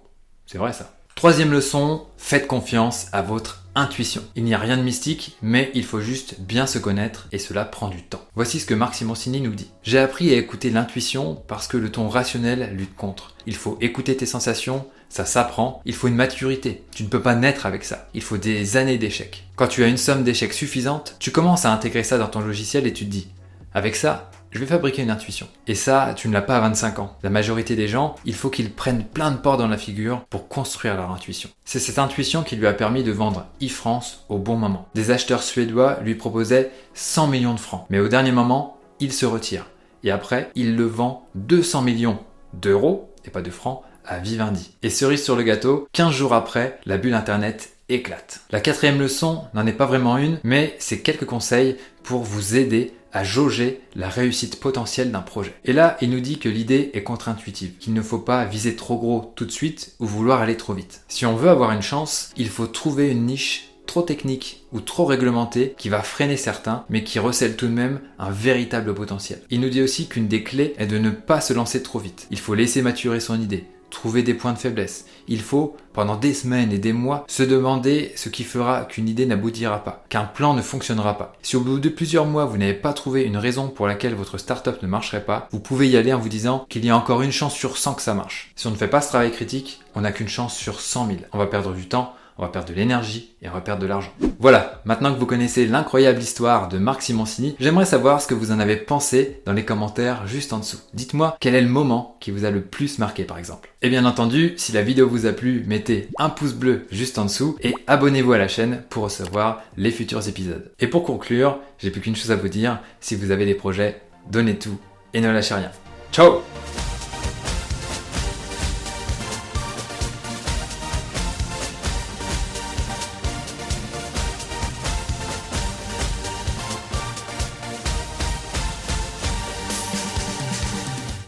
C'est 0.47 0.59
vrai 0.59 0.73
ça. 0.73 0.93
Troisième 1.17 1.51
leçon, 1.51 2.05
faites 2.19 2.47
confiance 2.47 3.07
à 3.13 3.23
votre 3.23 3.65
intuition. 3.75 4.23
Il 4.37 4.45
n'y 4.45 4.55
a 4.55 4.59
rien 4.59 4.77
de 4.77 4.83
mystique, 4.83 5.37
mais 5.41 5.71
il 5.75 5.85
faut 5.85 6.01
juste 6.01 6.41
bien 6.41 6.67
se 6.67 6.79
connaître 6.79 7.29
et 7.33 7.39
cela 7.39 7.65
prend 7.65 7.89
du 7.89 8.03
temps. 8.03 8.21
Voici 8.35 8.61
ce 8.61 8.67
que 8.67 8.75
Marc 8.75 8.95
Simoncini 8.95 9.41
nous 9.41 9.55
dit. 9.55 9.71
J'ai 9.83 9.99
appris 9.99 10.33
à 10.33 10.37
écouter 10.37 10.71
l'intuition 10.71 11.43
parce 11.49 11.69
que 11.69 11.79
le 11.79 11.91
ton 11.91 12.09
rationnel 12.09 12.75
lutte 12.75 12.97
contre. 12.97 13.35
Il 13.47 13.55
faut 13.55 13.79
écouter 13.81 14.17
tes 14.17 14.27
sensations, 14.27 14.87
ça 15.09 15.25
s'apprend, 15.25 15.83
il 15.85 15.95
faut 15.95 16.09
une 16.09 16.15
maturité. 16.15 16.85
Tu 16.95 17.03
ne 17.03 17.09
peux 17.09 17.23
pas 17.23 17.35
naître 17.35 17.67
avec 17.67 17.85
ça. 17.85 18.09
Il 18.15 18.23
faut 18.23 18.37
des 18.37 18.77
années 18.77 18.99
d'échecs. 18.99 19.45
Quand 19.57 19.69
tu 19.69 19.83
as 19.83 19.89
une 19.89 19.97
somme 19.97 20.25
d'échecs 20.25 20.53
suffisante, 20.53 21.17
tu 21.19 21.31
commences 21.31 21.65
à 21.65 21.73
intégrer 21.73 22.03
ça 22.03 22.19
dans 22.19 22.29
ton 22.29 22.41
logiciel 22.41 22.87
et 22.87 22.93
tu 22.93 23.05
te 23.05 23.11
dis, 23.11 23.29
avec 23.73 23.97
ça, 23.97 24.31
je 24.51 24.61
vais 24.61 24.67
fabriquer 24.67 25.03
une 25.03 25.11
intuition. 25.11 25.49
Et 25.67 25.75
ça, 25.75 26.15
tu 26.17 26.29
ne 26.29 26.33
l'as 26.33 26.43
pas 26.43 26.57
à 26.57 26.61
25 26.61 26.99
ans. 26.99 27.17
La 27.23 27.31
majorité 27.31 27.77
des 27.77 27.89
gens, 27.89 28.15
il 28.25 28.35
faut 28.35 28.49
qu'ils 28.49 28.73
prennent 28.73 29.05
plein 29.05 29.31
de 29.31 29.37
portes 29.37 29.59
dans 29.59 29.69
la 29.69 29.77
figure 29.77 30.25
pour 30.31 30.49
construire 30.49 30.97
leur 30.97 31.11
intuition. 31.11 31.51
C'est 31.65 31.79
cette 31.79 31.99
intuition 31.99 32.43
qui 32.43 32.57
lui 32.57 32.67
a 32.67 32.73
permis 32.73 33.03
de 33.03 33.13
vendre 33.13 33.47
e-France 33.63 34.25
au 34.29 34.39
bon 34.39 34.57
moment. 34.57 34.89
Des 34.95 35.11
acheteurs 35.11 35.43
suédois 35.43 35.99
lui 36.03 36.15
proposaient 36.15 36.71
100 36.95 37.27
millions 37.27 37.55
de 37.55 37.61
francs. 37.61 37.85
Mais 37.91 37.99
au 37.99 38.09
dernier 38.09 38.33
moment, 38.33 38.79
il 38.99 39.13
se 39.13 39.27
retire. 39.27 39.67
Et 40.05 40.11
après, 40.11 40.51
il 40.55 40.77
le 40.77 40.85
vend 40.85 41.27
200 41.35 41.83
millions 41.83 42.19
d'euros, 42.55 43.13
et 43.27 43.31
pas 43.31 43.43
de 43.43 43.51
francs, 43.51 43.83
à 44.07 44.19
Vivendi. 44.19 44.73
Et 44.83 44.91
cerise 44.91 45.23
sur 45.23 45.37
le 45.37 45.43
gâteau, 45.43 45.89
15 45.93 46.13
jours 46.13 46.35
après, 46.35 46.79
la 46.87 46.99
bulle 46.99 47.15
internet 47.15 47.77
éclate. 47.89 48.41
La 48.51 48.61
quatrième 48.61 48.99
leçon 48.99 49.43
n'en 49.55 49.67
est 49.67 49.73
pas 49.73 49.87
vraiment 49.87 50.19
une, 50.19 50.39
mais 50.43 50.75
c'est 50.79 51.01
quelques 51.01 51.25
conseils 51.25 51.77
pour 52.03 52.23
vous 52.23 52.57
aider 52.57 52.93
à 53.13 53.25
jauger 53.25 53.81
la 53.95 54.09
réussite 54.09 54.61
potentielle 54.61 55.11
d'un 55.11 55.23
projet. 55.23 55.55
Et 55.65 55.73
là, 55.73 55.97
il 56.03 56.11
nous 56.11 56.21
dit 56.21 56.39
que 56.39 56.51
l'idée 56.51 56.91
est 56.93 57.03
contre-intuitive, 57.03 57.79
qu'il 57.79 57.95
ne 57.95 58.03
faut 58.03 58.19
pas 58.19 58.45
viser 58.45 58.77
trop 58.77 58.99
gros 58.99 59.33
tout 59.37 59.47
de 59.47 59.51
suite 59.51 59.95
ou 60.01 60.07
vouloir 60.07 60.43
aller 60.43 60.57
trop 60.57 60.75
vite. 60.75 61.03
Si 61.09 61.25
on 61.25 61.35
veut 61.35 61.49
avoir 61.49 61.73
une 61.73 61.83
chance, 61.83 62.31
il 62.37 62.49
faut 62.49 62.67
trouver 62.67 63.11
une 63.11 63.25
niche 63.25 63.71
trop 63.87 64.03
technique 64.03 64.65
ou 64.73 64.81
trop 64.81 65.07
réglementée 65.07 65.75
qui 65.79 65.89
va 65.89 66.03
freiner 66.03 66.37
certains, 66.37 66.85
mais 66.91 67.05
qui 67.05 67.19
recèle 67.19 67.57
tout 67.57 67.69
de 67.69 67.73
même 67.73 68.01
un 68.19 68.31
véritable 68.31 68.93
potentiel. 68.95 69.41
Il 69.49 69.61
nous 69.61 69.71
dit 69.71 69.81
aussi 69.81 70.09
qu'une 70.09 70.29
des 70.29 70.43
clés 70.43 70.75
est 70.77 70.87
de 70.87 70.99
ne 70.99 71.11
pas 71.11 71.41
se 71.41 71.55
lancer 71.55 71.83
trop 71.83 72.01
vite. 72.01 72.27
Il 72.31 72.39
faut 72.39 72.55
laisser 72.55 72.83
maturer 72.83 73.21
son 73.21 73.41
idée, 73.41 73.65
trouver 73.91 74.23
des 74.23 74.35
points 74.35 74.53
de 74.53 74.59
faiblesse. 74.59 75.07
Il 75.29 75.41
faut, 75.41 75.77
pendant 75.93 76.17
des 76.17 76.35
semaines 76.35 76.73
et 76.73 76.79
des 76.79 76.93
mois, 76.93 77.25
se 77.29 77.43
demander 77.43 78.13
ce 78.17 78.29
qui 78.29 78.45
fera 78.45 78.85
qu'une 78.85 79.09
idée 79.09 79.27
n'aboutira 79.27 79.83
pas, 79.83 80.05
qu'un 80.09 80.25
plan 80.25 80.55
ne 80.55 80.63
fonctionnera 80.63 81.19
pas. 81.19 81.33
Si 81.43 81.57
au 81.57 81.61
bout 81.61 81.79
de 81.79 81.89
plusieurs 81.89 82.27
mois, 82.27 82.45
vous 82.45 82.59
n'avez 82.59 82.75
pas 82.75 82.93
trouvé 82.93 83.23
une 83.23 83.37
raison 83.37 83.69
pour 83.69 83.87
laquelle 83.87 84.15
votre 84.15 84.39
startup 84.39 84.83
ne 84.83 84.89
marcherait 84.89 85.25
pas, 85.25 85.49
vous 85.53 85.61
pouvez 85.61 85.89
y 85.89 85.97
aller 85.97 86.13
en 86.13 86.19
vous 86.19 86.29
disant 86.29 86.67
qu'il 86.69 86.85
y 86.85 86.91
a 86.91 86.97
encore 86.97 87.23
une 87.23 87.33
chance 87.33 87.55
sur 87.55 87.79
100 87.79 87.95
que 87.95 88.03
ça 88.03 88.15
marche. 88.15 88.53
Si 88.57 88.67
on 88.67 88.71
ne 88.71 88.77
fait 88.77 88.89
pas 88.89 89.01
ce 89.01 89.09
travail 89.09 89.33
critique, 89.33 89.81
on 89.95 90.03
n'a 90.03 90.13
qu'une 90.13 90.29
chance 90.29 90.57
sur 90.57 90.81
100 90.81 91.07
000. 91.07 91.19
On 91.33 91.39
va 91.39 91.47
perdre 91.47 91.73
du 91.73 91.89
temps, 91.89 92.15
on 92.39 92.43
va 92.43 92.49
perdre 92.49 92.69
de 92.69 92.75
l'énergie 92.75 93.35
et 93.43 93.49
on 93.49 93.53
va 93.53 93.61
perdre 93.61 93.83
de 93.83 93.87
l'argent. 93.87 94.13
Voilà, 94.39 94.83
maintenant 94.85 95.13
que 95.13 95.19
vous 95.19 95.27
connaissez 95.27 95.67
l'incroyable 95.67 96.21
histoire 96.21 96.69
de 96.69 96.79
Marc 96.79 97.03
Simoncini, 97.03 97.57
j'aimerais 97.59 97.87
savoir 97.87 98.21
ce 98.21 98.27
que 98.27 98.35
vous 98.35 98.53
en 98.53 98.61
avez 98.61 98.77
pensé 98.77 99.41
dans 99.47 99.53
les 99.53 99.65
commentaires 99.65 100.27
juste 100.27 100.53
en 100.53 100.59
dessous. 100.59 100.79
Dites-moi 100.95 101.37
quel 101.41 101.55
est 101.55 101.63
le 101.63 101.69
moment 101.69 102.17
qui 102.21 102.31
vous 102.31 102.45
a 102.45 102.51
le 102.51 102.61
plus 102.61 102.99
marqué 102.99 103.25
par 103.25 103.39
exemple? 103.39 103.71
Et 103.83 103.89
bien 103.89 104.05
entendu, 104.05 104.55
si 104.57 104.73
la 104.73 104.83
vidéo 104.83 105.09
vous 105.09 105.27
a 105.27 105.33
plu, 105.33 105.65
mettez 105.67 106.09
un 106.19 106.29
pouce 106.29 106.55
bleu 106.55 106.87
juste 106.91 107.19
en 107.19 107.25
dessous 107.25 107.57
et 107.63 107.75
abonnez-vous 107.87 108.33
à 108.33 108.39
la 108.39 108.49
chaîne 108.49 108.83
pour 108.91 109.05
recevoir 109.05 109.63
les 109.77 109.91
futurs 109.91 110.29
épisodes. 110.29 110.73
Et 110.81 110.89
pour 110.89 111.05
conclure, 111.05 111.59
j'ai 111.79 111.91
plus 111.91 112.01
qu'une 112.01 112.17
chose 112.17 112.33
à 112.33 112.37
vous 112.37 112.49
dire, 112.49 112.81
si 113.01 113.17
vous 113.17 113.31
avez 113.31 113.47
des 113.47 113.55
projets, 113.55 114.03
donnez 114.31 114.59
tout 114.59 114.79
et 115.15 115.21
ne 115.21 115.31
lâchez 115.31 115.55
rien. 115.55 115.71
Ciao 116.13 116.41